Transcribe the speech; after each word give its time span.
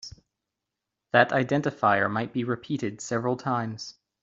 That 1.11 1.29
identifier 1.29 2.09
might 2.09 2.33
be 2.33 2.43
repeated 2.43 3.01
several 3.01 3.37
times. 3.37 3.99